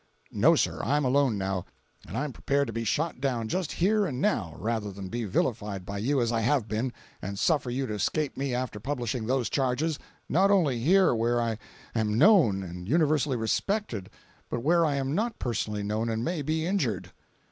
No, 0.31 0.55
sir. 0.55 0.81
I'm 0.83 1.05
alone 1.05 1.37
now, 1.37 1.63
and 2.07 2.17
I'm 2.17 2.33
prepared 2.33 2.65
to 2.65 2.73
be 2.73 2.83
shot 2.83 3.21
down 3.21 3.47
just 3.47 3.73
here 3.73 4.07
and 4.07 4.19
now 4.19 4.55
rather 4.57 4.91
than 4.91 5.09
be 5.09 5.25
villified 5.27 5.85
by 5.85 5.99
you 5.99 6.19
as 6.19 6.31
I 6.31 6.39
have 6.39 6.67
been, 6.67 6.91
and 7.21 7.37
suffer 7.37 7.69
you 7.69 7.85
to 7.85 7.93
escape 7.93 8.35
me 8.35 8.55
after 8.55 8.79
publishing 8.79 9.27
those 9.27 9.47
charges, 9.47 9.99
not 10.27 10.49
only 10.49 10.79
here 10.79 11.13
where 11.13 11.39
I 11.39 11.59
am 11.93 12.17
known 12.17 12.63
and 12.63 12.89
universally 12.89 13.37
respected, 13.37 14.09
but 14.49 14.63
where 14.63 14.87
I 14.87 14.95
am 14.95 15.13
not 15.13 15.37
personally 15.37 15.83
known 15.83 16.09
and 16.09 16.25
may 16.25 16.41
be 16.41 16.65
injured." 16.65 17.11